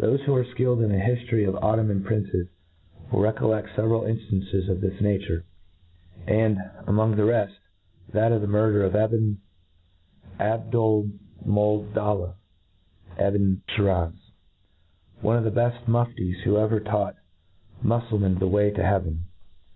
[0.00, 2.48] Thofe who are {killed in the hiftory of Ottoman princes
[3.12, 5.44] will recoiled fevcral inftances of this nature,
[6.26, 6.58] and,
[6.88, 7.52] among the reft,
[8.12, 8.94] that of the murder of
[10.40, 12.34] EbnAbdolmoldallah
[13.16, 14.16] £bn Schiraz,
[15.20, 17.14] one of the bcft Mufti's who ever taught
[17.80, 19.26] muffulmcn the way, to heaven.